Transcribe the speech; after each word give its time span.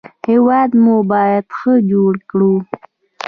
هېواد 0.27 0.71
مو 0.83 0.95
باید 1.11 1.45
ښه 1.57 1.73
جوړ 1.91 2.13
کړو 2.29 2.53